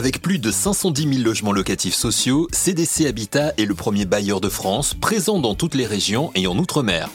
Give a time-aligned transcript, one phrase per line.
[0.00, 4.48] Avec plus de 510 000 logements locatifs sociaux, CDC Habitat est le premier bailleur de
[4.48, 7.10] France présent dans toutes les régions et en Outre-mer.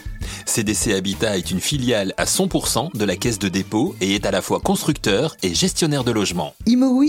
[0.45, 4.29] CDC Habitat est une filiale à 100% de la caisse de dépôt et est à
[4.29, 6.53] la fois constructeur et gestionnaire de logements.
[6.67, 7.01] Imo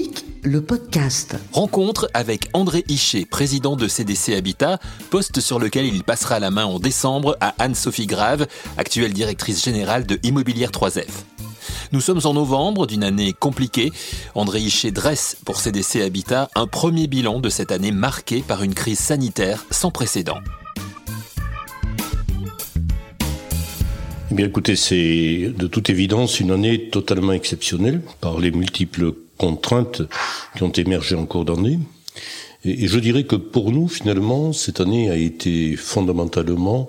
[0.45, 1.37] le podcast.
[1.53, 4.79] Rencontre avec André Hichet, président de CDC Habitat,
[5.11, 8.47] poste sur lequel il passera la main en décembre à Anne-Sophie Grave,
[8.79, 11.36] actuelle directrice générale de Immobilière 3F.
[11.93, 13.93] Nous sommes en novembre d'une année compliquée.
[14.35, 18.75] André Hichet dresse pour CDC Habitat un premier bilan de cette année marquée par une
[18.75, 20.39] crise sanitaire sans précédent.
[24.33, 30.03] Eh bien écoutez, c'est de toute évidence une année totalement exceptionnelle par les multiples contraintes
[30.57, 31.79] qui ont émergé en cours d'année.
[32.65, 36.89] Et, je dirais que pour nous, finalement, cette année a été fondamentalement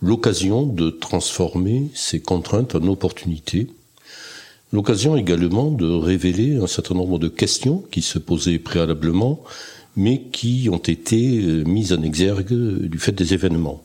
[0.00, 3.66] l'occasion de transformer ces contraintes en opportunités
[4.72, 9.42] L'occasion également de révéler un certain nombre de questions qui se posaient préalablement,
[9.96, 13.82] mais qui ont été euh, mises en exergue du fait des événements.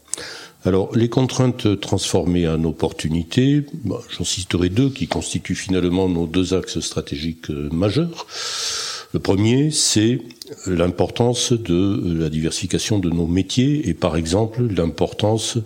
[0.66, 6.54] Alors, les contraintes transformées en opportunités, bah, j'en citerai deux qui constituent finalement nos deux
[6.54, 8.28] axes stratégiques euh, majeurs.
[9.14, 10.22] Le premier, c'est
[10.66, 15.58] l'importance de la diversification de nos métiers et par exemple l'importance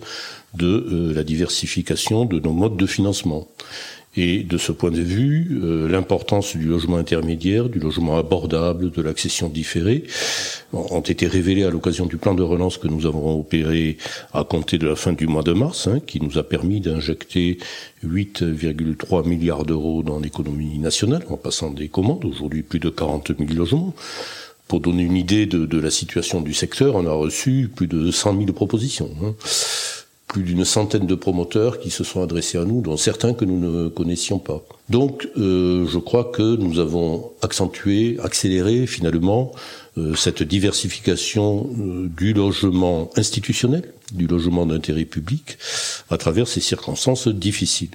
[0.54, 3.48] de euh, la diversification de nos modes de financement.
[4.16, 9.02] Et de ce point de vue, euh, l'importance du logement intermédiaire, du logement abordable, de
[9.02, 10.04] l'accession différée
[10.72, 13.96] ont été révélées à l'occasion du plan de relance que nous avons opéré
[14.32, 17.58] à compter de la fin du mois de mars, hein, qui nous a permis d'injecter
[18.04, 23.52] 8,3 milliards d'euros dans l'économie nationale en passant des commandes, aujourd'hui plus de 40 000
[23.54, 23.94] logements.
[24.66, 28.36] Pour donner une idée de, la situation du secteur, on a reçu plus de 100
[28.38, 29.10] 000 propositions.
[29.22, 29.34] Hein
[30.42, 33.88] d'une centaine de promoteurs qui se sont adressés à nous, dont certains que nous ne
[33.88, 34.62] connaissions pas.
[34.88, 39.52] Donc, euh, je crois que nous avons accentué, accéléré finalement
[39.96, 45.58] euh, cette diversification euh, du logement institutionnel, du logement d'intérêt public,
[46.10, 47.90] à travers ces circonstances difficiles.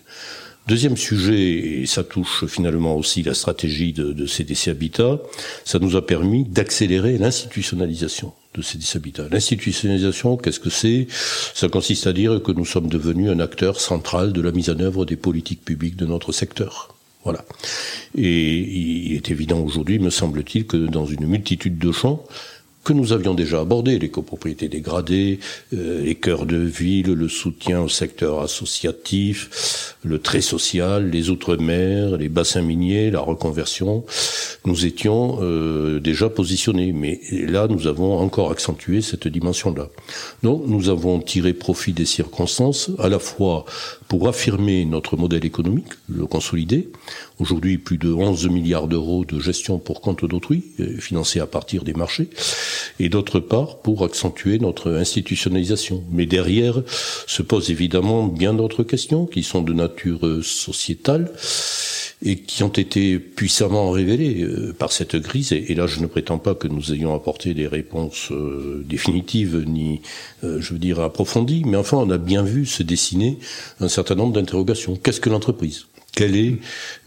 [0.68, 5.20] Deuxième sujet, et ça touche finalement aussi la stratégie de, de CDC Habitat,
[5.66, 9.28] ça nous a permis d'accélérer l'institutionnalisation de CDC Habitat.
[9.32, 11.08] L'institutionnalisation, qu'est-ce que c'est?
[11.54, 14.80] Ça consiste à dire que nous sommes devenus un acteur central de la mise en
[14.80, 16.96] œuvre des politiques publiques de notre secteur.
[17.24, 17.46] Voilà.
[18.18, 22.26] Et il est évident aujourd'hui, me semble-t-il, que dans une multitude de champs,
[22.84, 25.40] que nous avions déjà abordé, les copropriétés dégradées,
[25.74, 32.18] euh, les cœurs de ville, le soutien au secteur associatif, le trait social, les outre-mer,
[32.18, 34.04] les bassins miniers, la reconversion.
[34.66, 39.88] Nous étions euh, déjà positionnés, mais là, nous avons encore accentué cette dimension-là.
[40.42, 43.66] Donc, nous avons tiré profit des circonstances, à la fois
[44.14, 46.90] pour affirmer notre modèle économique, le consolider.
[47.40, 51.84] Aujourd'hui, plus de 11 milliards d'euros de gestion pour compte d'autrui, euh, financés à partir
[51.84, 52.30] des marchés,
[53.00, 56.04] et d'autre part pour accentuer notre institutionnalisation.
[56.12, 56.84] Mais derrière
[57.26, 61.32] se posent évidemment bien d'autres questions qui sont de nature euh, sociétale
[62.26, 65.52] et qui ont été puissamment révélées euh, par cette crise.
[65.52, 68.32] Et, là, je ne prétends pas que nous ayons apporté des réponses
[68.86, 70.02] définitives ni,
[70.42, 73.40] je veux dire, approfondies, mais enfin, on a bien vu se dessiner
[73.82, 74.96] un certain nombre d'interrogations.
[74.96, 75.86] Qu'est-ce que l'entreprise?
[76.16, 76.58] Quel est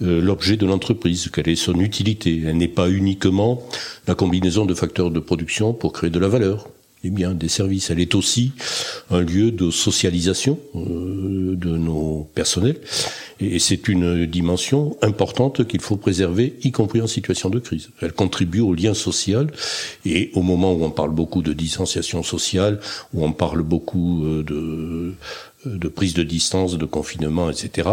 [0.01, 1.31] l'objet de l'entreprise?
[1.33, 2.43] Quelle est son utilité?
[2.45, 3.63] Elle n'est pas uniquement
[4.09, 6.67] la combinaison de facteurs de production pour créer de la valeur
[7.07, 7.91] eh bien, des services.
[7.91, 8.53] Elle est aussi
[9.11, 12.81] un lieu de socialisation euh, de nos personnels.
[13.39, 17.91] Et c'est une dimension importante qu'il faut préserver, y compris en situation de crise.
[18.01, 19.49] Elle contribue au lien social
[20.05, 22.81] et au moment où on parle beaucoup de distanciation sociale,
[23.13, 25.15] où on parle beaucoup euh, de
[25.67, 27.89] de prise de distance, de confinement, etc.,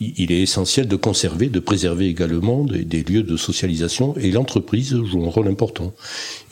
[0.00, 5.24] il est essentiel de conserver, de préserver également des, lieux de socialisation et l'entreprise joue
[5.24, 5.92] un rôle important.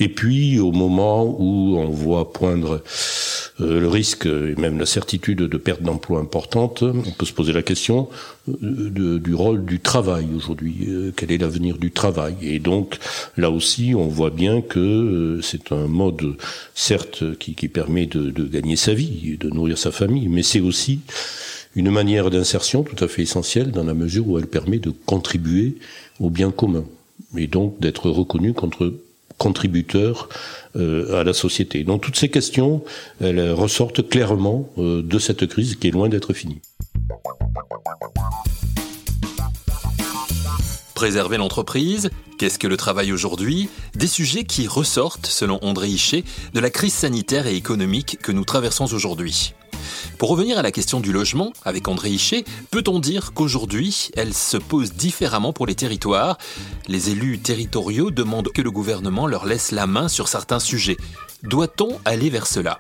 [0.00, 2.82] Et puis, au moment où on voit poindre
[3.60, 7.52] euh, le risque et même la certitude de perte d'emploi importante, on peut se poser
[7.52, 8.08] la question
[8.48, 10.86] euh, du rôle du travail aujourd'hui.
[10.88, 12.34] Euh, quel est l'avenir du travail?
[12.42, 12.98] Et donc,
[13.36, 16.36] là aussi, on voit bien que c'est un mode,
[16.74, 21.00] certes, qui, permet de, gagner sa vie, de nourrir sa famille, mais c'est aussi
[21.76, 25.76] une manière d'insertion tout à fait essentielle dans la mesure où elle permet de contribuer
[26.20, 26.84] au bien commun
[27.36, 28.94] et donc d'être reconnu contre
[29.38, 30.28] contributeur
[30.76, 31.84] euh, à la société.
[31.84, 32.82] Donc toutes ces questions,
[33.20, 36.60] elles ressortent clairement euh, de cette crise qui est loin d'être finie.
[40.94, 43.68] Préserver l'entreprise, qu'est-ce que le travail aujourd'hui?
[43.94, 48.44] Des sujets qui ressortent, selon André Hichet, de la crise sanitaire et économique que nous
[48.44, 49.54] traversons aujourd'hui.
[50.18, 54.56] Pour revenir à la question du logement, avec André Hichet, peut-on dire qu'aujourd'hui, elle se
[54.56, 56.38] pose différemment pour les territoires?
[56.88, 60.96] Les élus territoriaux demandent que le gouvernement leur laisse la main sur certains sujets.
[61.42, 62.78] Doit-on aller vers cela?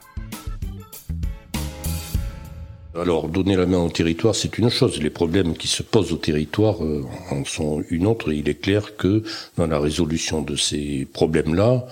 [2.96, 5.02] Alors, donner la main au territoire, c'est une chose.
[5.02, 8.32] Les problèmes qui se posent au territoire euh, en sont une autre.
[8.32, 9.24] il est clair que
[9.56, 11.86] dans la résolution de ces problèmes-là,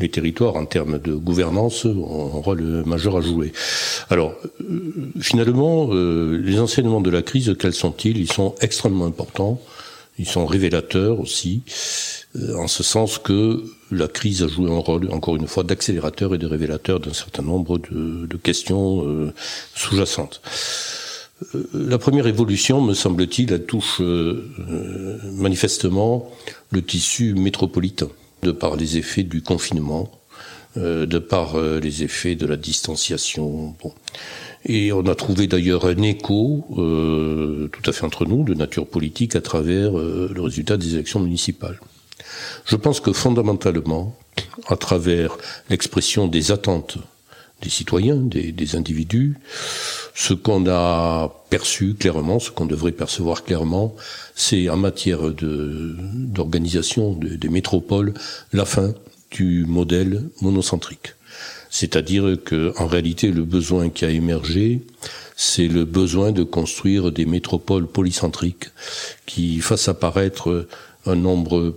[0.00, 3.52] les territoires, en termes de gouvernance, ont un rôle majeur à jouer.
[4.08, 8.16] Alors, euh, finalement, euh, les enseignements de la crise, quels sont-ils?
[8.16, 9.60] Ils sont extrêmement importants.
[10.18, 11.62] Ils sont révélateurs aussi.
[12.36, 16.34] Euh, en ce sens que la crise a joué un rôle, encore une fois, d'accélérateur
[16.34, 19.32] et de révélateur d'un certain nombre de, de questions
[19.74, 20.40] sous-jacentes.
[21.74, 24.00] La première évolution, me semble-t-il, touche
[25.32, 26.30] manifestement
[26.70, 28.10] le tissu métropolitain,
[28.42, 30.10] de par les effets du confinement,
[30.76, 33.74] de par les effets de la distanciation.
[34.64, 39.34] Et on a trouvé d'ailleurs un écho tout à fait entre nous de nature politique
[39.36, 41.80] à travers le résultat des élections municipales.
[42.66, 44.16] Je pense que fondamentalement,
[44.68, 45.36] à travers
[45.68, 46.98] l'expression des attentes
[47.60, 49.36] des citoyens, des, individus,
[50.20, 53.96] ce qu'on a perçu clairement, ce qu'on devrait percevoir clairement,
[54.34, 58.12] c'est en matière d'organisation des métropoles
[58.52, 58.92] la fin
[59.30, 61.14] du modèle monocentrique.
[61.70, 64.82] C'est-à-dire que, en réalité, le besoin qui a émergé,
[65.36, 68.68] c'est le besoin de construire des métropoles polycentriques
[69.24, 70.68] qui fassent apparaître
[71.06, 71.74] un nombre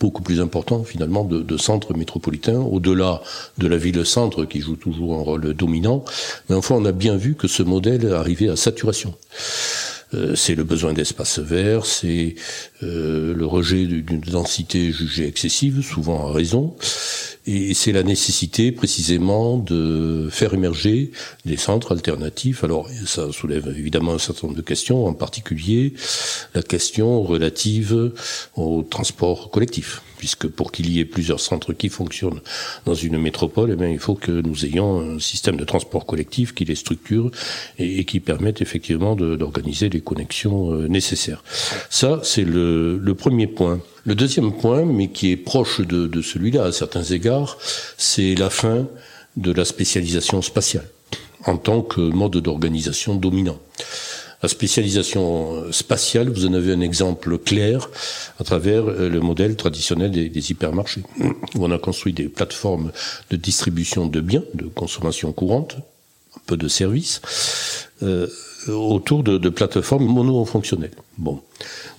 [0.00, 3.22] beaucoup plus important finalement de, de centres métropolitains, au-delà
[3.58, 6.04] de la ville-centre qui joue toujours un rôle dominant.
[6.48, 9.14] Mais enfin, on a bien vu que ce modèle arrivait à saturation.
[10.14, 12.34] Euh, c'est le besoin d'espace vert, c'est
[12.82, 16.76] euh, le rejet d'une densité jugée excessive, souvent à raison,
[17.46, 21.10] et c'est la nécessité précisément de faire émerger
[21.44, 22.62] des centres alternatifs.
[22.64, 25.94] Alors ça soulève évidemment un certain nombre de questions, en particulier
[26.54, 28.12] la question relative
[28.56, 32.42] au transport collectif puisque pour qu'il y ait plusieurs centres qui fonctionnent
[32.86, 36.54] dans une métropole, eh bien, il faut que nous ayons un système de transport collectif
[36.54, 37.32] qui les structure
[37.76, 41.42] et, qui permette effectivement d'organiser les connexions euh, nécessaires.
[41.90, 43.80] Ça, c'est le, premier point.
[44.04, 47.58] Le deuxième point, mais qui est proche de celui-là à certains égards,
[47.98, 48.86] c'est la fin
[49.36, 50.86] de la spécialisation spatiale
[51.46, 53.58] en tant que mode d'organisation dominant.
[54.42, 57.88] La spécialisation spatiale, vous en avez un exemple clair
[58.40, 62.90] à travers euh, le modèle traditionnel des, hypermarchés, où on a construit des plateformes
[63.30, 65.76] de distribution de biens, de consommation courante,
[66.36, 67.20] un peu de services,
[68.02, 68.26] euh,
[68.68, 70.94] autour de, plateformes mono-fonctionnelles.
[71.18, 71.40] Bon.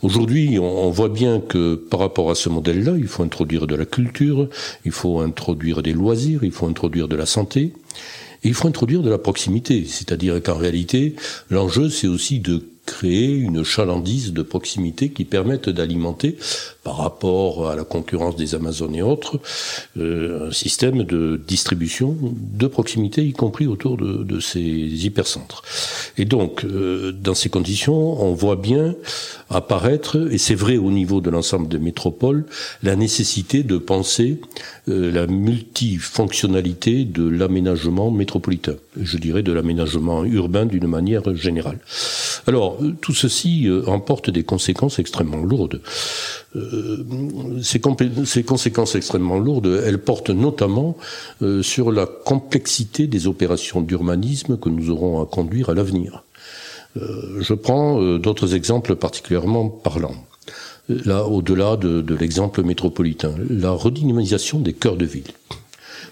[0.02, 3.86] Aujourd'hui, on, voit bien que par rapport à ce modèle-là, il faut introduire de la
[3.86, 4.50] culture,
[4.86, 7.74] il faut introduire des loisirs, il faut introduire de la santé,
[8.44, 11.16] il faut introduire de la proximité, c'est-à-dire qu'en réalité,
[11.50, 16.38] l'enjeu, c'est aussi de créer une chalandise de proximité qui permette d'alimenter,
[16.84, 19.40] par rapport à la concurrence des Amazones et autres,
[19.98, 25.62] euh, un système de distribution de proximité, y compris autour de, ces hypercentres.
[26.18, 28.96] Et donc, euh, dans ces conditions, on voit bien
[29.50, 32.46] apparaître, et c'est vrai au niveau de l'ensemble des métropoles,
[32.82, 34.42] la nécessité de penser
[34.90, 41.80] euh, la multifonctionnalité de l'aménagement métropolitain, je dirais de l'aménagement urbain d'une manière générale.
[42.48, 45.82] Alors, tout ceci euh, emporte des conséquences extrêmement lourdes.
[46.56, 46.73] Euh,
[47.62, 47.82] ces,
[48.26, 50.98] ces, conséquences extrêmement lourdes, elles portent notamment
[51.62, 56.24] sur la complexité des opérations d'urbanisme que nous aurons à conduire à l'avenir.
[56.96, 60.16] je prends d'autres exemples particulièrement parlants
[60.90, 65.32] là, au-delà de, l'exemple métropolitain, la redynamisation des cœurs de ville.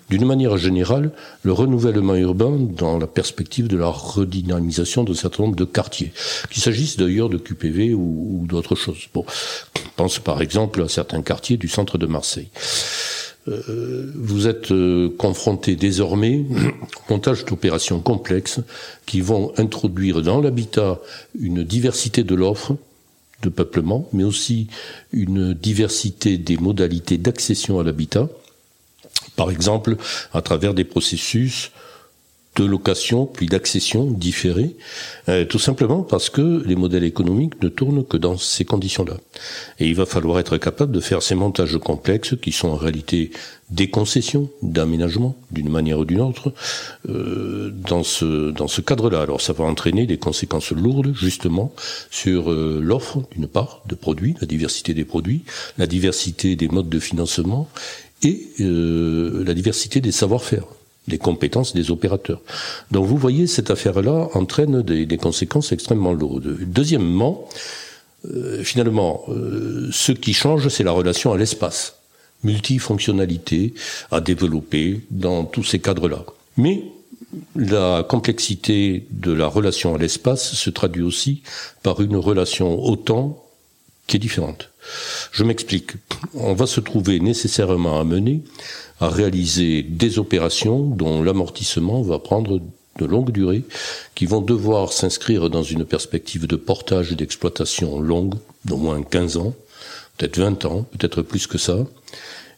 [0.10, 1.12] D'une manière générale,
[1.44, 6.12] le renouvellement urbain dans la perspective de la redynamisation d'un certain nombre de quartiers,
[6.50, 9.08] qu'il s'agisse d'ailleurs de QPV ou, d'autres choses.
[9.14, 9.26] Bon,
[9.96, 12.50] pense par exemple à certains quartiers du centre de Marseille.
[13.48, 16.46] Euh, vous êtes euh, confronté désormais
[17.10, 18.60] au montage d'opérations complexes
[19.06, 21.00] qui vont introduire dans l'habitat
[21.40, 22.76] une diversité de l'offre
[23.42, 24.68] de peuplement, mais aussi
[25.12, 28.30] une diversité des modalités d'accession à l'habitat,
[29.36, 29.98] par exemple
[30.34, 31.72] à travers des processus
[32.58, 34.76] de location puis d'accession différée,
[35.30, 39.16] euh, tout simplement parce que les modèles économiques ne tournent que dans ces conditions-là.
[39.80, 43.32] Et il va falloir être capable de faire ces montages complexes qui sont en réalité
[43.70, 46.54] des concessions d'aménagement d'une manière ou d'une autre
[47.08, 49.22] euh, dans ce dans ce cadre-là.
[49.22, 51.74] Alors ça va entraîner des conséquences lourdes justement
[52.10, 55.44] sur euh, l'offre d'une part de produits, la diversité des produits,
[55.78, 57.70] la diversité des modes de financement
[58.24, 60.66] et la diversité des savoir-faire
[61.08, 62.42] des compétences des opérateurs.
[62.92, 66.58] Donc vous voyez, cette affaire-là entraîne des, des, conséquences extrêmement lourdes.
[66.62, 67.48] Deuxièmement,
[68.26, 71.96] euh, finalement, euh, ce qui change, c'est la relation à l'espace.
[72.44, 73.74] Multifonctionnalité
[74.12, 76.26] à développer dans tous ces cadres-là.
[76.58, 76.84] Mais
[77.56, 81.44] la complexité de la relation à l'espace se traduit aussi
[81.84, 83.46] par une relation au temps
[84.08, 84.71] qui est différente.
[85.32, 85.92] Je m'explique.
[86.34, 88.42] On va se trouver nécessairement amené
[89.00, 92.62] à réaliser des opérations dont l'amortissement va prendre
[93.00, 93.64] de longue durée,
[94.16, 98.36] qui vont devoir s'inscrire dans une perspective de portage et d'exploitation longue,
[98.66, 99.54] d'au moins 15 ans,
[100.18, 101.78] peut-être 20 ans, peut-être plus que ça,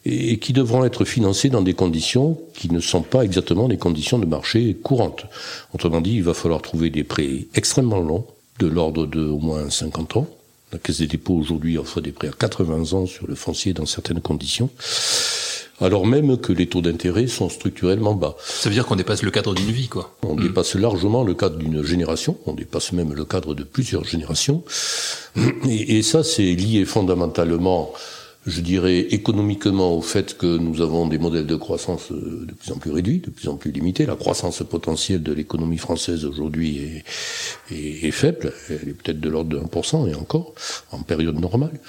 [0.06, 4.20] et qui devront être financés dans des conditions qui ne sont pas exactement les conditions
[4.20, 5.26] de marché courantes.
[5.74, 8.26] Autrement dit, il va falloir trouver des prêts extrêmement longs,
[8.60, 10.28] de l'ordre de au moins 50 ans.
[10.74, 13.86] La Caisse des dépôts aujourd'hui offre des prêts à 80 ans sur le foncier dans
[13.86, 14.72] certaines conditions
[15.82, 18.36] alors même que les taux d'intérêt sont structurellement bas.
[18.44, 20.16] Ça veut dire qu'on dépasse le cadre d'une vie, quoi.
[20.22, 24.64] On dépasse largement le cadre d'une génération, on dépasse même le cadre de plusieurs générations.
[25.68, 27.92] Et, et ça, c'est lié fondamentalement
[28.46, 32.72] je dirais, économiquement au fait que nous avons des modèles de croissance euh, de plus
[32.72, 34.06] en plus réduits, de plus en plus limités.
[34.06, 37.04] La croissance potentielle de l'économie française aujourd'hui est,
[37.74, 38.54] est, est, faible.
[38.70, 40.54] Elle est peut-être de l'ordre de 1% et encore,
[40.92, 41.80] en période normale.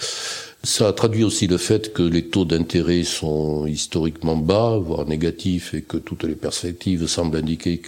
[0.63, 5.83] Ça traduit aussi le fait que les taux d'intérêt sont historiquement bas, voire négatifs, et
[5.83, 7.83] que toutes les perspectives semblent indiquer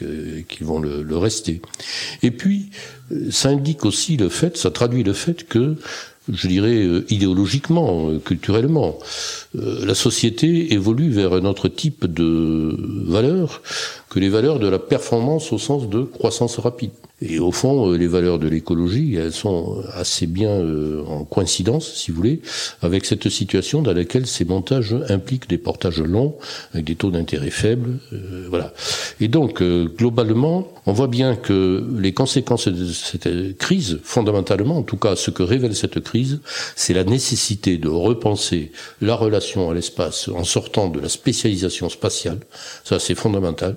[0.46, 1.62] qu'ils vont le, le rester.
[2.22, 2.70] Et puis,
[3.12, 5.76] euh, ça indique aussi le fait, ça traduit le fait que
[6.32, 8.98] je dirais, euh, idéologiquement, euh, culturellement.
[9.56, 12.76] Euh, la société évolue vers un autre type de
[13.08, 13.62] valeurs
[14.08, 16.90] que les valeurs de la performance au sens de croissance rapide.
[17.22, 20.50] Et au fond, les valeurs de l'écologie, elles sont assez bien
[21.06, 22.42] en coïncidence, si vous voulez,
[22.82, 26.36] avec cette situation dans laquelle ces montages impliquent des portages longs,
[26.74, 27.98] avec des taux d'intérêt faibles,
[28.50, 28.74] voilà.
[29.18, 34.98] Et donc, globalement, on voit bien que les conséquences de cette crise, fondamentalement, en tout
[34.98, 36.40] cas, ce que révèle cette crise,
[36.76, 42.40] c'est la nécessité de repenser la relation à l'espace en sortant de la spécialisation spatiale,
[42.84, 43.76] ça c'est fondamental,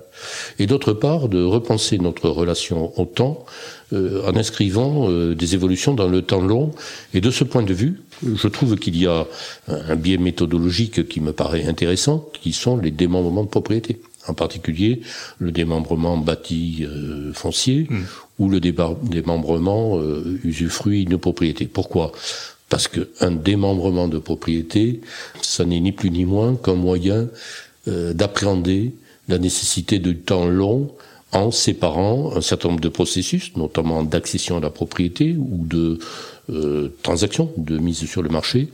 [0.59, 3.28] et d'autre part de repenser notre relation au temps
[3.93, 6.71] euh, en inscrivant euh, des évolutions dans le temps long.
[7.13, 9.25] Et de ce point de vue, je trouve qu'il y a
[9.67, 15.01] un biais méthodologique qui me paraît intéressant, qui sont les démembrements de propriété en particulier
[15.39, 18.03] le démembrement bâti euh, foncier hmm.
[18.37, 19.99] ou le démembrement
[20.43, 21.65] usufruit de propriété.
[21.65, 22.11] Pourquoi?
[22.67, 25.01] Parce qu'un démembrement de propriété,
[25.41, 27.27] ça n'est ni plus ni moins qu'un moyen
[27.87, 28.93] d'appréhender
[29.29, 30.91] la nécessité de temps long
[31.31, 35.99] en séparant un certain nombre de processus, notamment d'accession à la propriété ou de
[36.49, 38.69] euh, transactions, de mise sur le marché,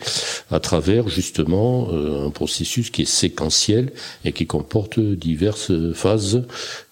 [0.52, 3.92] à travers justement euh, un processus qui est séquentiel
[4.24, 6.44] et qui comporte diverses phases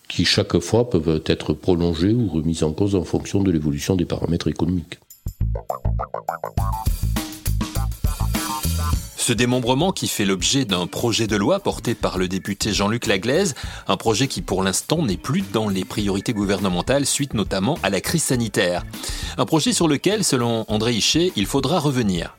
[0.10, 4.06] qui chaque fois peuvent être prolongées ou remises en cause en fonction de l'évolution des
[4.06, 5.00] paramètres économiques.
[9.24, 13.56] Ce démembrement qui fait l'objet d'un projet de loi porté par le député Jean-Luc Laglaise,
[13.88, 18.02] un projet qui pour l'instant n'est plus dans les priorités gouvernementales suite notamment à la
[18.02, 18.84] crise sanitaire.
[19.38, 22.36] Un projet sur lequel, selon André Hichet, il faudra revenir.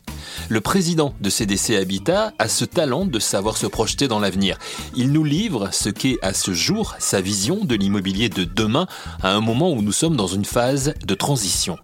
[0.51, 4.59] Le président de CDC Habitat a ce talent de savoir se projeter dans l'avenir.
[4.95, 8.87] Il nous livre ce qu'est à ce jour sa vision de l'immobilier de demain
[9.23, 11.79] à un moment où nous sommes dans une phase de transition.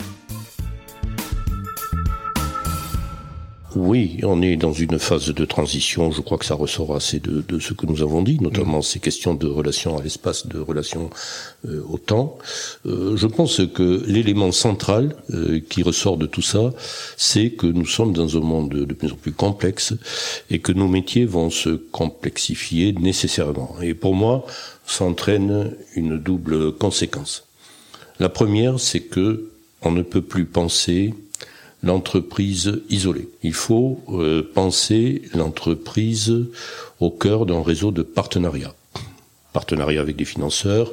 [3.76, 6.10] Oui, on est dans une phase de transition.
[6.10, 8.82] Je crois que ça ressort assez de, de ce que nous avons dit, notamment mm.
[8.82, 11.10] ces questions de relation à l'espace, de relation
[11.68, 12.36] euh, au temps.
[12.86, 16.72] Euh, je pense que l'élément central euh, qui ressort de tout ça,
[17.16, 19.94] c'est que nous sommes dans un monde de, de plus en plus complexe
[20.50, 23.76] et que nos métiers vont se complexifier nécessairement.
[23.80, 24.44] Et pour moi,
[24.84, 27.44] ça entraîne une double conséquence.
[28.18, 29.50] La première, c'est que
[29.82, 31.14] on ne peut plus penser
[31.82, 33.28] l'entreprise isolée.
[33.42, 36.46] Il faut euh, penser l'entreprise
[37.00, 38.74] au cœur d'un réseau de partenariats.
[39.52, 40.92] Partenariat avec des financeurs,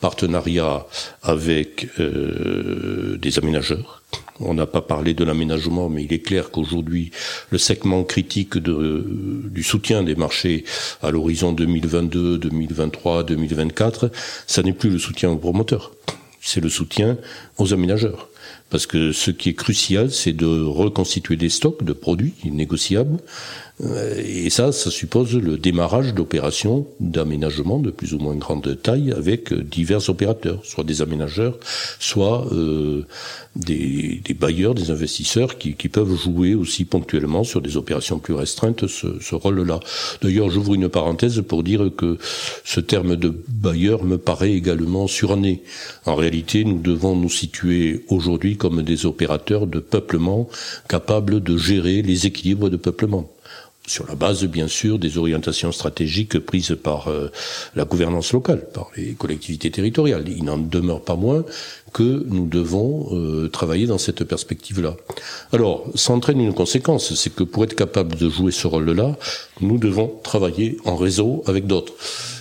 [0.00, 0.86] partenariat
[1.22, 4.02] avec euh, des aménageurs.
[4.40, 7.12] On n'a pas parlé de l'aménagement, mais il est clair qu'aujourd'hui,
[7.50, 10.64] le segment critique du soutien des marchés
[11.02, 14.10] à l'horizon 2022, 2023, 2024,
[14.46, 15.92] ça n'est plus le soutien aux promoteurs,
[16.40, 17.18] c'est le soutien
[17.58, 18.28] aux aménageurs.
[18.72, 23.18] Parce que ce qui est crucial, c'est de reconstituer des stocks de produits négociables
[23.80, 29.12] Euh, et ça, ça suppose le démarrage d'opérations d'aménagement de plus ou moins grande taille
[29.12, 31.58] avec divers opérateurs, soit des aménageurs,
[31.98, 33.06] soit euh,
[33.56, 38.86] des, bailleurs, des investisseurs qui, qui, peuvent jouer aussi ponctuellement sur des opérations plus restreintes
[38.86, 39.80] ce, ce rôle-là.
[40.22, 42.18] D'ailleurs, j'ouvre une parenthèse pour dire que
[42.64, 45.62] ce terme de bailleur me paraît également suranné.
[46.06, 50.48] En réalité, nous devons nous situer aujourd'hui comme des opérateurs de peuplement
[50.88, 53.28] capables de gérer les équilibres de peuplement
[53.88, 57.32] sur la base bien sûr des orientations stratégiques prises par euh,
[57.74, 60.28] la gouvernance locale, par les collectivités territoriales.
[60.28, 61.44] Il n'en demeure pas moins
[61.92, 64.94] que nous devons euh, travailler dans cette perspective-là.
[65.52, 69.16] Alors, ça entraîne une conséquence, c'est que pour être capable de jouer ce rôle-là,
[69.60, 71.94] nous devons travailler en réseau avec d'autres.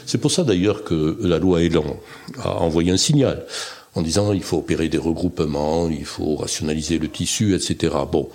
[0.06, 1.98] C'est pour ça d'ailleurs que la loi Elan
[2.38, 3.48] a envoyé un signal
[3.96, 7.96] en disant il faut opérer des regroupements, il faut rationaliser le tissu, etc.
[8.12, 8.30] Bon,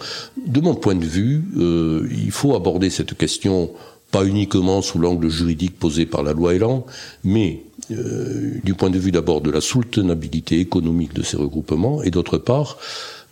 [0.46, 3.70] de mon point de vue, euh, il faut aborder cette question
[4.10, 6.86] pas uniquement sous l'angle juridique posé par la loi Elan,
[7.24, 12.10] mais euh, du point de vue d'abord de la soutenabilité économique de ces regroupements et
[12.10, 12.78] d'autre part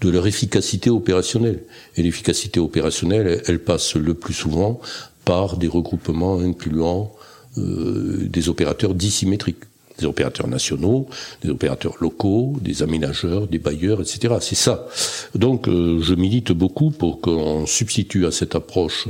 [0.00, 1.62] de leur efficacité opérationnelle.
[1.96, 4.80] Et l'efficacité opérationnelle, elle, passe le plus souvent
[5.24, 7.12] par des regroupements incluant
[7.56, 9.64] euh, des opérateurs dissymétriques
[9.98, 11.08] des opérateurs nationaux,
[11.42, 14.34] des opérateurs locaux, des aménageurs, des bailleurs, etc.
[14.40, 14.86] C'est ça.
[15.34, 19.08] Donc euh, je milite beaucoup pour qu'on substitue à cette approche,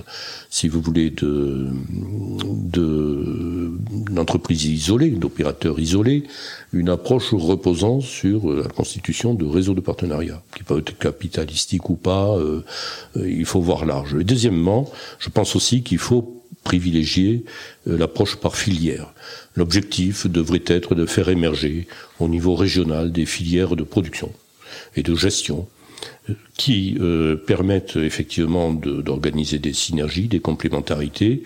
[0.51, 1.71] si vous voulez, de
[4.11, 6.25] d'entreprise isolée, d'opérateurs isolés,
[6.73, 11.95] une approche reposant sur la constitution de réseaux de partenariat, qui peut être capitalistique ou
[11.97, 12.65] pas, euh,
[13.17, 14.17] euh, il faut voir large.
[14.21, 17.45] Et deuxièmement, je pense aussi qu'il faut privilégier
[17.87, 19.13] l'approche par filière.
[19.57, 21.87] L'objectif devrait être de faire émerger
[22.21, 24.33] au niveau régional des filières de production
[24.97, 25.67] et de gestion
[26.57, 31.43] qui euh, permettent effectivement d'organiser des synergies, des complémentarités.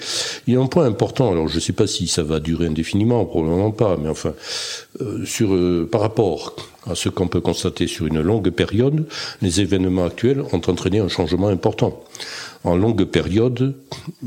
[0.47, 2.67] Il y a un point important, alors je ne sais pas si ça va durer
[2.67, 4.35] indéfiniment, probablement pas, mais enfin,
[5.01, 6.55] euh, sur, euh, par rapport
[6.91, 9.07] à ce qu'on peut constater sur une longue période,
[9.43, 12.03] les événements actuels ont entraîné un changement important.
[12.65, 13.75] En longue période,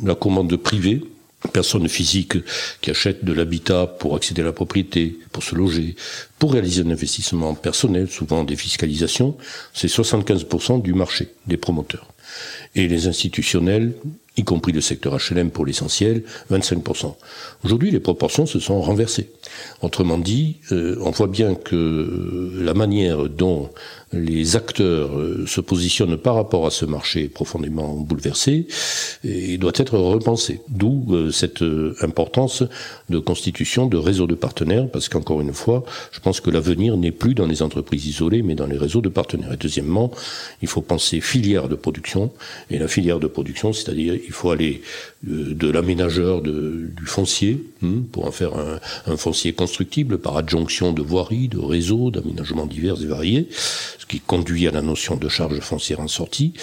[0.04, 1.02] la commande privée
[1.50, 2.38] personnes physiques
[2.82, 5.96] qui achètent de l'habitat pour accéder à la propriété, pour se loger,
[6.40, 9.36] pour réaliser un investissement personnel, souvent des fiscalisations,
[9.74, 12.08] c'est 75% du marché des promoteurs.
[12.76, 13.94] Et les institutionnels,
[14.38, 17.16] y compris le secteur HLM pour l'essentiel, 25%.
[17.66, 19.30] Aujourd'hui, les proportions se sont renversées.
[19.82, 23.70] Autrement dit, euh, on voit bien que la manière dont
[24.14, 28.68] les acteurs euh, se positionnent par rapport à ce marché profondément bouleversé
[29.24, 30.62] et doit être repensé.
[30.68, 32.64] D'où euh, cette euh, importance
[33.10, 37.12] de constitution de réseaux de partenaires, parce qu'encore une fois, je pense que l'avenir n'est
[37.12, 39.54] plus dans les entreprises isolées, mais dans les réseaux de partenaires.
[39.54, 40.12] Et deuxièmement,
[40.62, 42.32] il faut penser filière de production,
[42.70, 44.82] et la filière de production, c'est-à-dire il faut aller
[45.24, 51.02] de l'aménageur du foncier, hmm, pour en faire un, un foncier constructible par adjonction de
[51.02, 53.48] voiries, de réseaux, d'aménagements divers et variés,
[54.02, 56.54] ce qui conduit à la notion de charge foncière en sortie.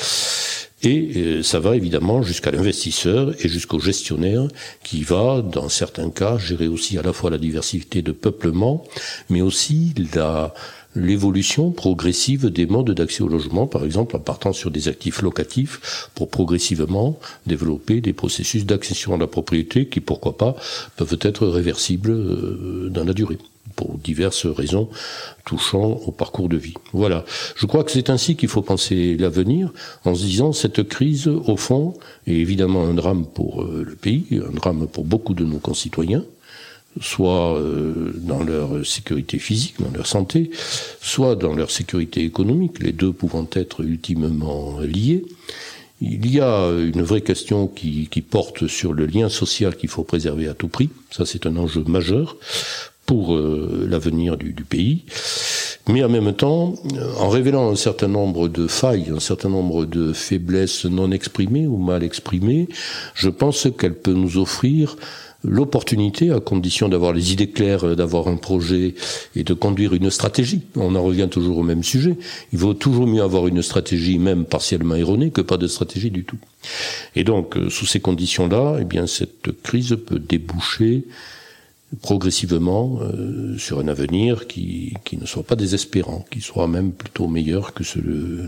[0.82, 4.46] Et euh, ça va évidemment jusqu'à l'investisseur et jusqu'au gestionnaire
[4.82, 8.84] qui va, dans certains cas, gérer aussi à la fois la diversité de peuplement,
[9.28, 10.54] mais aussi la,
[10.96, 16.10] l'évolution progressive des modes d'accès au logement, par exemple en partant sur des actifs locatifs
[16.14, 20.56] pour progressivement développer des processus d'accession à la propriété qui, pourquoi pas,
[20.96, 23.38] peuvent être réversibles euh, dans la durée
[23.78, 24.88] pour diverses raisons
[25.44, 26.74] touchant au parcours de vie.
[26.92, 27.24] Voilà.
[27.54, 29.72] Je crois que c'est ainsi qu'il faut penser l'avenir,
[30.04, 31.94] en se disant cette crise, au fond,
[32.26, 36.24] est évidemment un drame pour euh, le pays, un drame pour beaucoup de nos concitoyens,
[37.00, 40.50] soit euh, dans leur sécurité physique, dans leur santé,
[41.00, 45.24] soit dans leur sécurité économique, les deux pouvant être ultimement liés.
[46.00, 50.04] Il y a une vraie question qui, qui porte sur le lien social qu'il faut
[50.04, 50.90] préserver à tout prix.
[51.10, 52.36] Ça, c'est un enjeu majeur
[53.08, 55.04] pour euh, l'avenir du, du, pays.
[55.88, 56.74] Mais en même temps,
[57.18, 61.78] en révélant un certain nombre de failles, un certain nombre de faiblesses non exprimées ou
[61.78, 62.68] mal exprimées,
[63.14, 64.96] je pense qu'elle peut nous offrir
[65.42, 68.94] l'opportunité, à condition d'avoir les idées claires, d'avoir un projet
[69.34, 70.60] et de conduire une stratégie.
[70.76, 72.14] On en revient toujours au même sujet.
[72.52, 76.24] Il vaut toujours mieux avoir une stratégie, même partiellement erronée, que pas de stratégie du
[76.24, 76.38] tout.
[77.16, 81.04] Et donc, euh, sous ces conditions-là, eh bien, cette crise peut déboucher
[82.02, 87.28] progressivement euh, sur un avenir qui, qui ne soit pas désespérant, qui soit même plutôt
[87.28, 87.82] meilleur que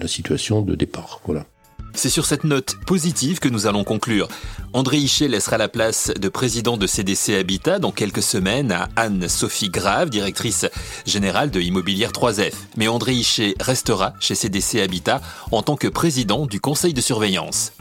[0.00, 1.20] la situation de départ.
[1.24, 1.46] Voilà.
[1.94, 4.29] C'est sur cette note positive que nous allons conclure.
[4.72, 9.70] André Hichet laissera la place de président de CDC Habitat dans quelques semaines à Anne-Sophie
[9.70, 10.66] Grave, directrice
[11.07, 12.53] générale de Immobilière 3F.
[12.76, 17.72] Mais André Hichet restera chez CDC Habitat en tant que président du conseil de surveillance.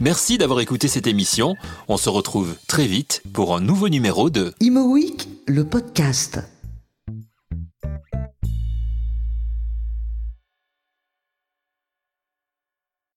[0.00, 1.56] Merci d'avoir écouté cette émission.
[1.88, 6.53] On se retrouve très vite pour un nouveau numéro de Imo Week, le podcast.